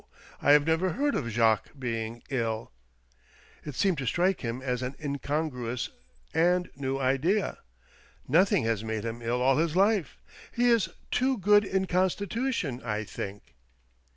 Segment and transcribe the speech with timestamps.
[0.41, 2.71] I have never heard of Jacques being ill."
[3.63, 5.89] It seemed to strike him as an incon gruous
[6.33, 7.59] and new idea."
[8.27, 10.17] Nothing has made him ill all his life—
[10.57, 13.53] he is too good in constitution, I think."